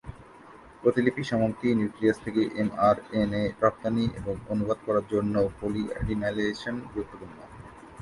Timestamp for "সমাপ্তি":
1.23-1.67